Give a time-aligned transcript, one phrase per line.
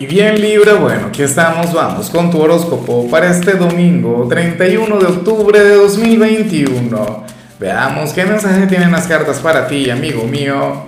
[0.00, 5.06] Y bien Libra, bueno, aquí estamos, vamos con tu horóscopo para este domingo 31 de
[5.06, 7.24] octubre de 2021.
[7.58, 10.84] Veamos qué mensaje tienen las cartas para ti, amigo mío.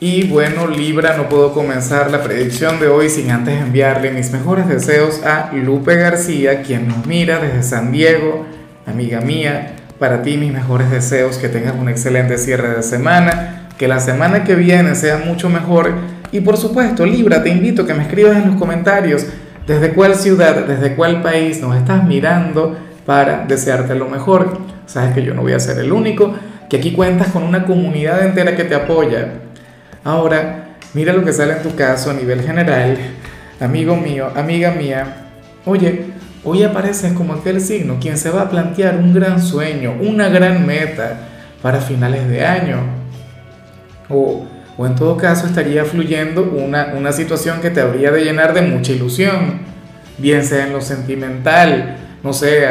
[0.00, 4.66] Y bueno, Libra, no puedo comenzar la predicción de hoy sin antes enviarle mis mejores
[4.66, 8.44] deseos a Lupe García, quien nos mira desde San Diego,
[8.86, 9.76] amiga mía.
[10.00, 14.42] Para ti mis mejores deseos, que tengas un excelente cierre de semana, que la semana
[14.42, 15.92] que viene sea mucho mejor
[16.32, 19.26] y por supuesto, Libra, te invito a que me escribas en los comentarios
[19.66, 24.58] desde cuál ciudad, desde cuál país nos estás mirando para desearte lo mejor.
[24.86, 26.34] Sabes que yo no voy a ser el único,
[26.68, 29.34] que aquí cuentas con una comunidad entera que te apoya.
[30.02, 32.96] Ahora, mira lo que sale en tu caso a nivel general.
[33.60, 35.28] Amigo mío, amiga mía,
[35.64, 36.06] oye,
[36.42, 40.66] hoy apareces como aquel signo quien se va a plantear un gran sueño, una gran
[40.66, 41.18] meta
[41.62, 42.78] para finales de año.
[44.10, 44.46] O
[44.76, 48.62] o en todo caso estaría fluyendo una, una situación que te habría de llenar de
[48.62, 49.60] mucha ilusión,
[50.18, 52.66] bien sea en lo sentimental, no sé,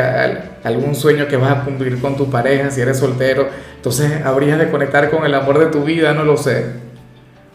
[0.63, 4.69] algún sueño que vas a cumplir con tu pareja si eres soltero, entonces habrías de
[4.69, 6.65] conectar con el amor de tu vida, no lo sé.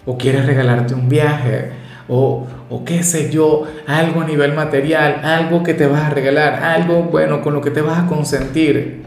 [0.06, 1.70] O quieres regalarte un viaje,
[2.08, 6.62] o, o qué sé yo, algo a nivel material, algo que te vas a regalar,
[6.62, 9.03] algo bueno con lo que te vas a consentir.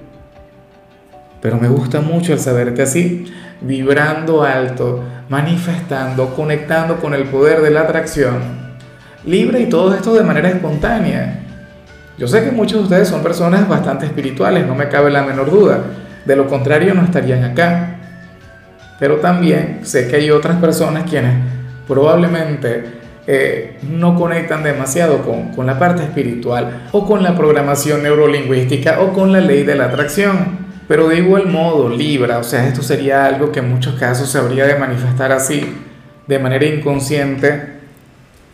[1.42, 3.26] Pero me gusta mucho el saberte así,
[3.62, 8.40] vibrando alto, manifestando, conectando con el poder de la atracción,
[9.26, 11.40] libre y todo esto de manera espontánea.
[12.18, 15.50] Yo sé que muchos de ustedes son personas bastante espirituales, no me cabe la menor
[15.50, 15.80] duda,
[16.26, 17.98] de lo contrario no estarían acá.
[19.00, 21.34] Pero también sé que hay otras personas quienes
[21.88, 22.84] probablemente
[23.26, 29.14] eh, no conectan demasiado con, con la parte espiritual o con la programación neurolingüística o
[29.14, 30.61] con la ley de la atracción.
[30.92, 34.38] Pero de igual modo, Libra, o sea, esto sería algo que en muchos casos se
[34.38, 35.74] habría de manifestar así,
[36.28, 37.64] de manera inconsciente,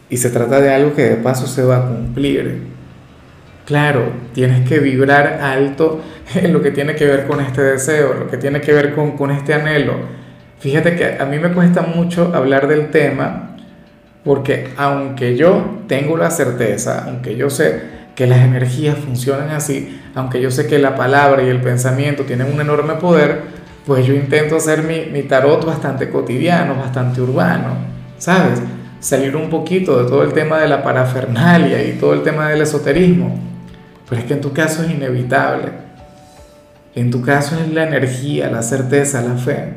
[0.07, 2.59] y se trata de algo que de paso se va a cumplir.
[3.65, 5.99] Claro, tienes que vibrar alto
[6.35, 9.17] en lo que tiene que ver con este deseo, lo que tiene que ver con,
[9.17, 9.95] con este anhelo.
[10.59, 13.57] Fíjate que a mí me cuesta mucho hablar del tema,
[14.23, 20.41] porque aunque yo tengo la certeza, aunque yo sé que las energías funcionan así, aunque
[20.41, 23.43] yo sé que la palabra y el pensamiento tienen un enorme poder,
[23.85, 27.75] pues yo intento hacer mi, mi tarot bastante cotidiano, bastante urbano,
[28.17, 28.59] ¿sabes?
[28.99, 32.63] Salir un poquito de todo el tema de la parafernalia y todo el tema del
[32.63, 33.39] esoterismo.
[34.09, 35.73] Pero es que en tu caso es inevitable.
[36.95, 39.75] En tu caso es la energía, la certeza, la fe.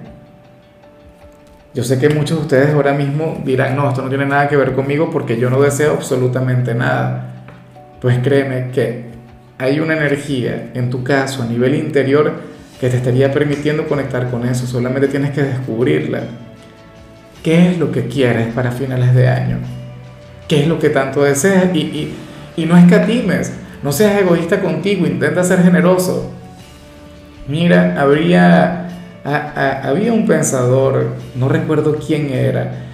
[1.74, 4.56] Yo sé que muchos de ustedes ahora mismo dirán, no, esto no tiene nada que
[4.56, 7.26] ver conmigo porque yo no deseo absolutamente nada
[8.00, 9.05] pues créeme que
[9.59, 12.33] hay una energía en tu caso a nivel interior
[12.81, 16.22] que te estaría permitiendo conectar con eso, solamente tienes que descubrirla.
[17.43, 19.59] ¿Qué es lo que quieres para finales de año?
[20.49, 21.66] ¿Qué es lo que tanto deseas?
[21.75, 22.15] Y, y,
[22.56, 23.53] y no escatimes,
[23.83, 26.32] no seas egoísta contigo, intenta ser generoso.
[27.49, 28.88] Mira, habría,
[29.25, 32.89] había un pensador, no recuerdo quién era,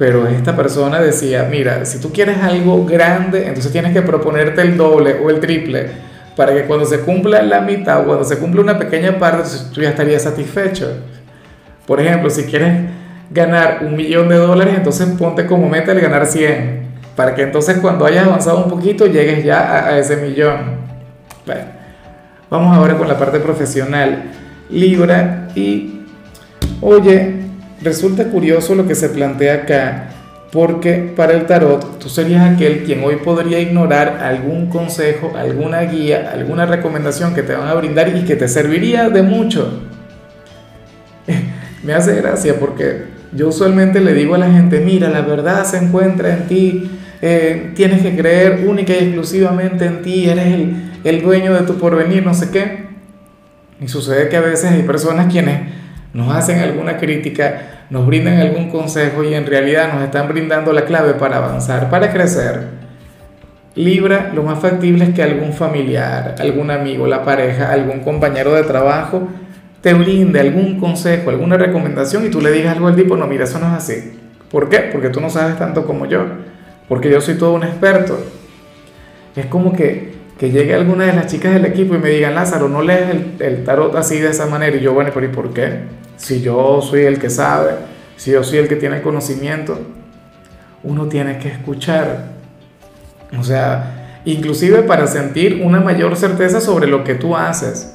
[0.00, 4.78] pero esta persona decía, mira, si tú quieres algo grande, entonces tienes que proponerte el
[4.78, 5.90] doble o el triple
[6.34, 9.82] para que cuando se cumpla la mitad o cuando se cumpla una pequeña parte, tú
[9.82, 10.90] ya estarías satisfecho.
[11.86, 12.88] Por ejemplo, si quieres
[13.30, 16.80] ganar un millón de dólares, entonces ponte como meta el ganar 100,
[17.14, 20.80] para que entonces cuando hayas avanzado un poquito llegues ya a, ese millón.
[22.48, 24.30] Vamos ahora con la parte profesional.
[24.70, 26.06] Libra y,
[26.80, 27.49] oye,
[27.82, 30.10] Resulta curioso lo que se plantea acá,
[30.52, 36.30] porque para el tarot tú serías aquel quien hoy podría ignorar algún consejo, alguna guía,
[36.34, 39.80] alguna recomendación que te van a brindar y que te serviría de mucho.
[41.82, 45.78] Me hace gracia porque yo usualmente le digo a la gente, mira, la verdad se
[45.78, 46.90] encuentra en ti,
[47.22, 51.78] eh, tienes que creer única y exclusivamente en ti, eres el, el dueño de tu
[51.78, 52.90] porvenir, no sé qué.
[53.80, 55.80] Y sucede que a veces hay personas quienes
[56.12, 60.84] nos hacen alguna crítica, nos brindan algún consejo y en realidad nos están brindando la
[60.84, 62.80] clave para avanzar, para crecer.
[63.74, 68.64] Libra, lo más factible es que algún familiar, algún amigo, la pareja, algún compañero de
[68.64, 69.28] trabajo
[69.80, 73.44] te brinde algún consejo, alguna recomendación y tú le digas algo al tipo, no, mira,
[73.44, 74.18] eso no es así.
[74.50, 74.90] ¿Por qué?
[74.92, 76.26] Porque tú no sabes tanto como yo,
[76.88, 78.18] porque yo soy todo un experto.
[79.36, 80.10] Es como que
[80.40, 83.10] que llegue alguna de las chicas del equipo y me digan, Lázaro, no lees
[83.40, 84.74] el, tarot así de esa manera.
[84.74, 85.80] Y yo, bueno, pero ¿y por qué?
[86.20, 87.76] Si yo soy el que sabe,
[88.16, 89.78] si yo soy el que tiene conocimiento,
[90.82, 92.26] uno tiene que escuchar.
[93.38, 97.94] O sea, inclusive para sentir una mayor certeza sobre lo que tú haces.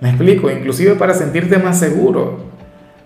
[0.00, 2.46] Me explico, inclusive para sentirte más seguro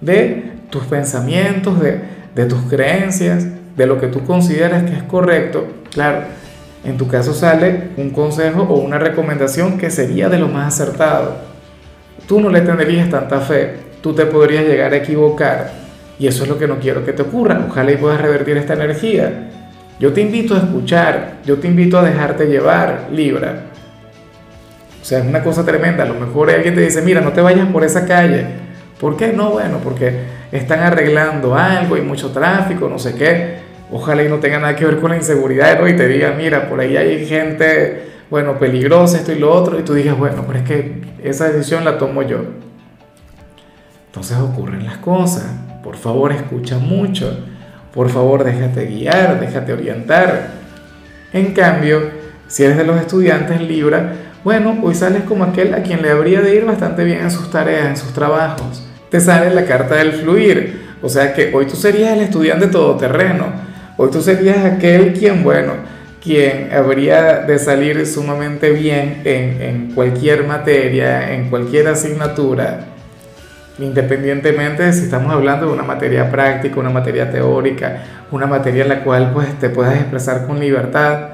[0.00, 2.00] de tus pensamientos, de,
[2.36, 3.44] de tus creencias.
[3.76, 6.20] de lo que tú consideras que es correcto, claro,
[6.84, 11.36] en tu caso sale un consejo o una recomendación que sería de lo más acertado.
[12.28, 15.68] Tú no le tendrías tanta fe, tú te podrías llegar a equivocar
[16.16, 17.66] y eso es lo que no quiero que te ocurra.
[17.68, 19.48] Ojalá y puedas revertir esta energía.
[19.98, 23.62] Yo te invito a escuchar, yo te invito a dejarte llevar, Libra.
[25.02, 26.04] O sea, es una cosa tremenda.
[26.04, 28.46] A lo mejor alguien te dice, mira, no te vayas por esa calle.
[29.00, 29.50] ¿Por qué no?
[29.50, 30.20] Bueno, porque
[30.52, 33.56] están arreglando algo, hay mucho tráfico, no sé qué.
[33.90, 35.88] Ojalá y no tenga nada que ver con la inseguridad ¿no?
[35.88, 39.82] y te digan, mira, por ahí hay gente, bueno, peligrosa, esto y lo otro, y
[39.82, 40.92] tú digas, bueno, pero es que
[41.24, 42.65] esa decisión la tomo yo.
[44.16, 45.44] Entonces ocurren las cosas.
[45.84, 47.38] Por favor, escucha mucho.
[47.92, 50.52] Por favor, déjate guiar, déjate orientar.
[51.34, 52.00] En cambio,
[52.48, 56.40] si eres de los estudiantes Libra, bueno, hoy sales como aquel a quien le habría
[56.40, 58.88] de ir bastante bien en sus tareas, en sus trabajos.
[59.10, 60.86] Te sale la carta del fluir.
[61.02, 63.48] O sea que hoy tú serías el estudiante todoterreno.
[63.98, 65.74] Hoy tú serías aquel quien, bueno,
[66.22, 72.95] quien habría de salir sumamente bien en, en cualquier materia, en cualquier asignatura
[73.78, 78.88] independientemente de si estamos hablando de una materia práctica, una materia teórica, una materia en
[78.88, 81.30] la cual pues te puedas expresar con libertad,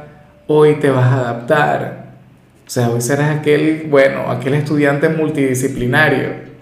[0.47, 2.03] hoy te vas a adaptar.
[2.67, 6.53] O sea, hoy serás aquel, bueno, aquel estudiante multidisciplinario.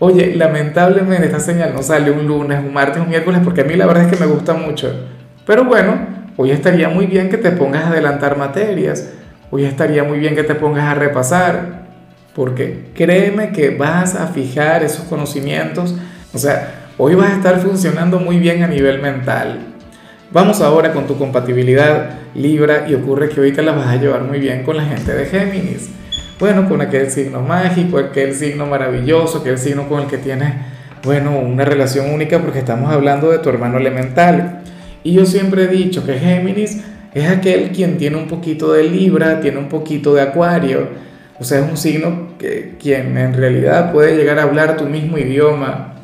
[0.00, 3.74] Oye, lamentablemente esta señal no sale un lunes, un martes, un miércoles, porque a mí
[3.74, 5.08] la verdad es que me gusta mucho.
[5.44, 5.98] Pero bueno,
[6.36, 9.12] hoy estaría muy bien que te pongas a adelantar materias,
[9.50, 11.87] hoy estaría muy bien que te pongas a repasar,
[12.38, 15.96] porque créeme que vas a fijar esos conocimientos,
[16.32, 19.58] o sea, hoy vas a estar funcionando muy bien a nivel mental.
[20.30, 24.38] Vamos ahora con tu compatibilidad Libra y ocurre que te la vas a llevar muy
[24.38, 25.90] bien con la gente de Géminis.
[26.38, 30.54] Bueno, con aquel signo mágico, aquel signo maravilloso, aquel signo con el que tienes,
[31.02, 34.62] bueno, una relación única porque estamos hablando de tu hermano elemental.
[35.02, 39.40] Y yo siempre he dicho que Géminis es aquel quien tiene un poquito de Libra,
[39.40, 41.07] tiene un poquito de Acuario
[41.40, 45.18] o sea, es un signo que quien en realidad puede llegar a hablar tu mismo
[45.18, 45.94] idioma.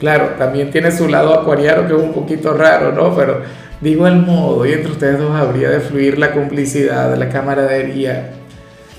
[0.00, 3.14] Claro, también tiene su lado acuariano que es un poquito raro, ¿no?
[3.14, 3.42] Pero
[3.80, 8.30] digo el modo, y entre ustedes dos habría de fluir la complicidad, la camaradería.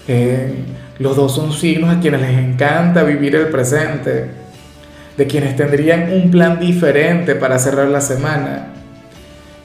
[0.07, 0.53] Eh,
[0.99, 4.27] los dos son signos a quienes les encanta vivir el presente,
[5.17, 8.67] de quienes tendrían un plan diferente para cerrar la semana.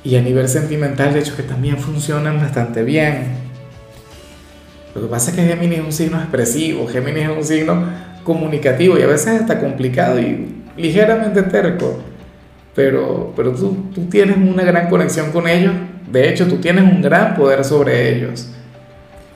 [0.04, 3.47] Y a nivel sentimental, de hecho, que también funcionan bastante bien.
[4.98, 7.84] Lo que pasa es que Géminis es un signo expresivo, Géminis es un signo
[8.24, 12.00] comunicativo y a veces está complicado y ligeramente terco,
[12.74, 15.72] pero, pero tú, tú tienes una gran conexión con ellos,
[16.10, 18.48] de hecho tú tienes un gran poder sobre ellos.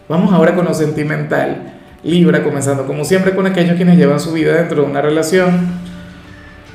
[0.08, 1.74] Vamos ahora con lo sentimental.
[2.02, 5.68] Libra, comenzando como siempre con aquellos quienes llevan su vida dentro de una relación.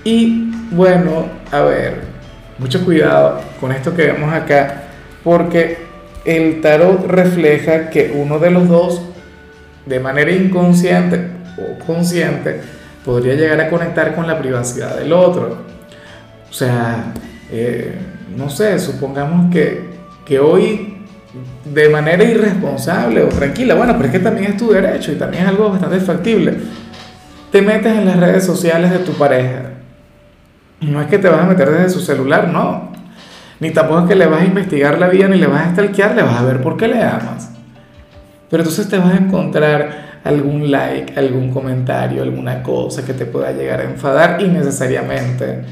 [0.05, 1.95] Y bueno, a ver,
[2.57, 4.83] mucho cuidado con esto que vemos acá,
[5.25, 5.86] porque
[6.27, 9.01] el tarot refleja que uno de los dos,
[9.85, 11.25] de manera inconsciente
[11.57, 12.59] o consciente,
[13.05, 15.57] podría llegar a conectar con la privacidad del otro.
[16.49, 17.13] O sea,
[17.49, 17.95] eh,
[18.35, 19.85] no sé, supongamos que,
[20.25, 20.97] que hoy
[21.63, 25.43] de manera irresponsable o tranquila, bueno, pero es que también es tu derecho y también
[25.43, 26.55] es algo bastante factible,
[27.53, 29.61] te metes en las redes sociales de tu pareja.
[30.81, 32.86] No es que te vas a meter desde su celular, no
[33.59, 36.15] ni tampoco es que le vas a investigar la vida, ni le vas a stalkear,
[36.15, 37.51] le vas a ver por qué le amas.
[38.49, 43.51] Pero entonces te vas a encontrar algún like, algún comentario, alguna cosa que te pueda
[43.51, 45.63] llegar a enfadar innecesariamente.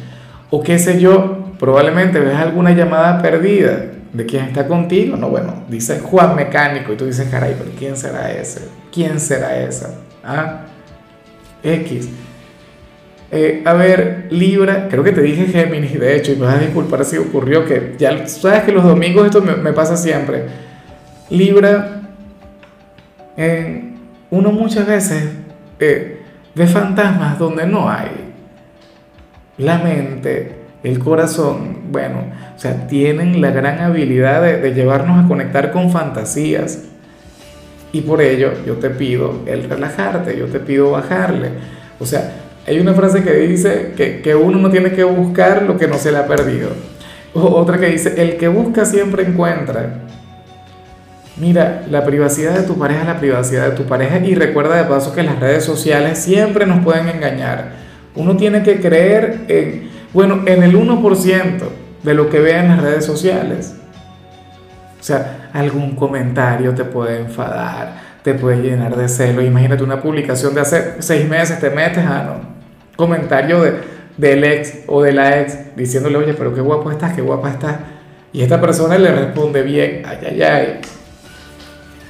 [0.49, 5.17] O qué sé yo, probablemente ves alguna llamada perdida de quien está contigo.
[5.17, 8.69] No, bueno, dice Juan Mecánico y tú dices, caray, pero ¿quién será ese?
[8.91, 9.95] ¿Quién será esa?
[10.23, 10.61] ¿Ah?
[11.63, 12.09] X.
[13.35, 16.59] Eh, a ver, Libra, creo que te dije Géminis, de hecho, y me vas a
[16.59, 20.45] disculpar si ocurrió que ya sabes que los domingos esto me, pasa siempre.
[21.29, 22.01] Libra,
[24.29, 25.31] uno muchas veces
[25.81, 26.21] eh,
[26.55, 28.11] ve fantasmas donde no hay.
[29.57, 35.27] La mente, el corazón, bueno, o sea, tienen la gran habilidad de, de llevarnos a
[35.27, 36.85] conectar con fantasías.
[37.91, 41.49] Y por ello yo te pido el relajarte, yo te pido bajarle.
[41.99, 45.87] O sea, hay una frase que dice que, uno no tiene que buscar lo que
[45.87, 46.69] no se le ha perdido.
[47.33, 50.01] O otra que dice, el que busca siempre encuentra.
[51.37, 54.85] Mira, la privacidad de tu pareja es la privacidad de tu pareja y recuerda de
[54.85, 57.73] paso que las redes sociales siempre nos pueden engañar.
[58.15, 61.59] Uno tiene que creer en, bueno, en el 1%
[62.03, 63.75] de lo que vea en las redes sociales.
[64.99, 69.41] O sea, algún comentario te puede enfadar, te puede llenar de celo.
[69.41, 72.54] Imagínate una publicación de hace seis meses, te metes, ah, no,
[72.95, 73.73] comentario de,
[74.17, 77.77] del ex o de la ex diciéndole, oye, pero qué guapo estás, qué guapa estás.
[78.31, 80.81] Y esta persona le responde bien, ay, ay, ay.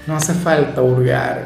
[0.08, 1.44] No hace falta hurgar,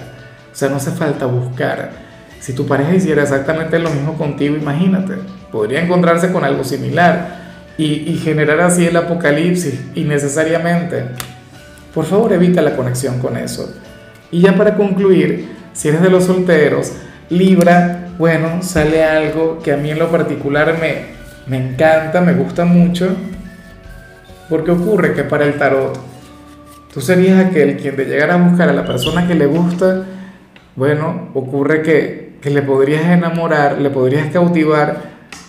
[0.51, 1.91] o sea, no hace falta buscar.
[2.39, 5.15] Si tu pareja hiciera exactamente lo mismo contigo, imagínate,
[5.51, 7.39] podría encontrarse con algo similar
[7.77, 11.05] y, y generar así el apocalipsis innecesariamente.
[11.93, 13.73] Por favor, evita la conexión con eso.
[14.31, 16.93] Y ya para concluir, si eres de los solteros,
[17.29, 21.05] Libra, bueno, sale algo que a mí en lo particular me,
[21.47, 23.15] me encanta, me gusta mucho,
[24.49, 25.97] porque ocurre que para el tarot,
[26.93, 30.03] tú serías aquel quien de llegar a buscar a la persona que le gusta,
[30.75, 34.97] bueno, ocurre que, que le podrías enamorar, le podrías cautivar,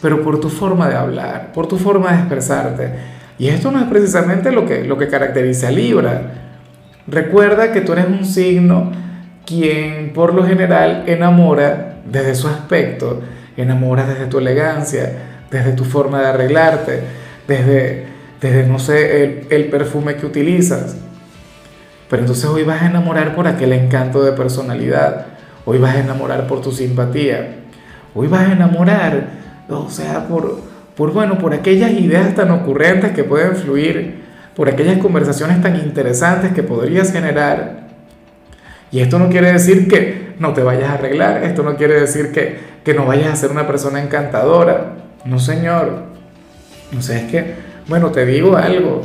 [0.00, 2.92] pero por tu forma de hablar, por tu forma de expresarte.
[3.36, 6.22] Y esto no es precisamente lo que, lo que caracteriza a Libra.
[7.08, 8.92] Recuerda que tú eres un signo
[9.44, 13.20] quien por lo general enamora desde su aspecto,
[13.56, 15.12] enamora desde tu elegancia,
[15.50, 17.00] desde tu forma de arreglarte,
[17.46, 18.06] desde,
[18.40, 20.96] desde no sé, el, el perfume que utilizas.
[22.08, 25.26] Pero entonces hoy vas a enamorar por aquel encanto de personalidad,
[25.64, 27.56] hoy vas a enamorar por tu simpatía,
[28.14, 29.28] hoy vas a enamorar,
[29.68, 30.60] o sea, por,
[30.96, 34.20] por, bueno, por aquellas ideas tan ocurrentes que pueden fluir,
[34.56, 37.88] por aquellas conversaciones tan interesantes que podrías generar.
[38.90, 42.32] Y esto no quiere decir que no te vayas a arreglar, esto no quiere decir
[42.32, 44.96] que, que no vayas a ser una persona encantadora.
[45.26, 46.04] No, señor.
[46.90, 47.54] No sé, es que,
[47.86, 49.02] bueno, te digo algo.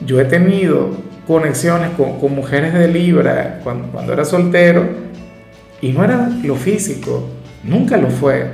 [0.00, 0.90] Yo he tenido
[1.26, 4.86] conexiones con, con mujeres de Libra cuando, cuando era soltero
[5.80, 7.26] y no era lo físico,
[7.64, 8.50] nunca lo fue.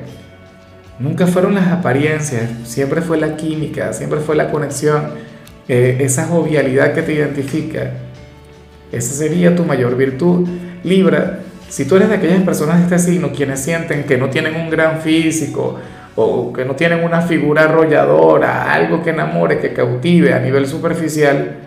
[1.00, 5.10] Nunca fueron las apariencias, siempre fue la química, siempre fue la conexión,
[5.66, 7.94] eh, esa jovialidad que te identifica.
[8.92, 10.48] Esa sería tu mayor virtud.
[10.84, 11.40] Libra,
[11.72, 14.68] si tú eres de aquellas personas de este signo quienes sienten que no tienen un
[14.68, 15.78] gran físico
[16.14, 21.60] o que no tienen una figura arrolladora, algo que enamore, que cautive a nivel superficial,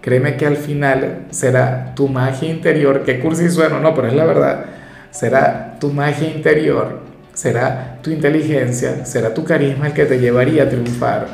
[0.00, 4.24] créeme que al final será tu magia interior, que cursi sueno, no, pero es la
[4.24, 4.64] verdad,
[5.12, 10.68] será tu magia interior, será tu inteligencia, será tu carisma el que te llevaría a
[10.68, 11.28] triunfar.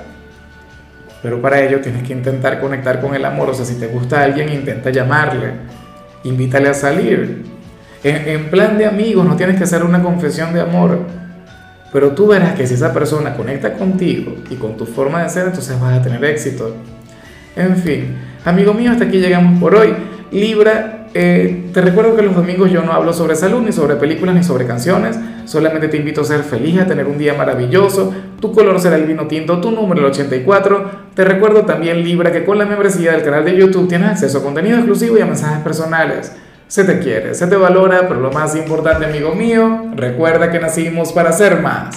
[1.23, 3.49] Pero para ello tienes que intentar conectar con el amor.
[3.49, 5.53] O sea, si te gusta alguien, intenta llamarle.
[6.25, 7.52] Invítale a salir.
[8.05, 10.99] En, plan de amigos, no tienes que hacer una confesión de amor.
[11.93, 15.47] Pero tú verás que si esa persona conecta contigo y con tu forma de ser,
[15.47, 16.75] entonces vas a tener éxito.
[17.55, 19.95] En fin, amigo mío, hasta aquí llegamos por hoy.
[20.33, 24.35] Libra, eh, te recuerdo que los domingos yo no hablo sobre salud, ni sobre películas,
[24.35, 25.19] ni sobre canciones.
[25.45, 28.15] Solamente te invito a ser feliz, a tener un día maravilloso.
[28.41, 30.91] Tu color será el vino tinto, tu número el 84.
[31.15, 34.43] Te recuerdo también, Libra, que con la membresía del canal de YouTube tienes acceso a
[34.43, 36.33] contenido exclusivo y a mensajes personales.
[36.73, 41.13] Se te quiere, se te valora, pero lo más importante, amigo mío, recuerda que nacimos
[41.13, 41.95] para ser más.